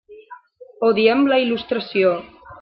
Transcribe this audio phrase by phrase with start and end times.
[0.87, 2.17] Odiem la il·lustració.